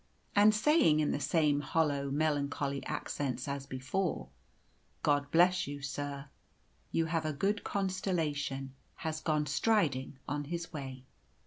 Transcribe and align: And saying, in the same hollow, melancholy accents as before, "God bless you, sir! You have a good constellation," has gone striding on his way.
And 0.35 0.55
saying, 0.55 0.99
in 0.99 1.11
the 1.11 1.19
same 1.19 1.59
hollow, 1.61 2.09
melancholy 2.09 2.83
accents 2.87 3.47
as 3.47 3.67
before, 3.67 4.29
"God 5.03 5.29
bless 5.29 5.67
you, 5.67 5.83
sir! 5.83 6.27
You 6.91 7.05
have 7.05 7.23
a 7.23 7.33
good 7.33 7.63
constellation," 7.63 8.73
has 9.05 9.21
gone 9.21 9.45
striding 9.45 10.17
on 10.27 10.45
his 10.45 10.73
way. 10.73 11.05